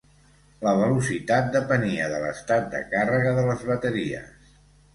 La 0.67 0.71
velocitat 0.79 1.51
depenia 1.57 2.09
de 2.15 2.23
l'estat 2.25 2.67
de 2.73 2.83
càrrega 2.97 3.37
de 3.41 3.47
les 3.53 3.65
bateries. 3.71 4.53